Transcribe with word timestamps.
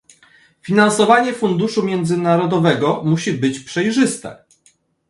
Finansowanie 0.61 1.33
funduszu 1.33 1.83
międzynarodowego 1.83 3.01
musi 3.05 3.33
być 3.33 3.59
przejrzyste 3.59 4.43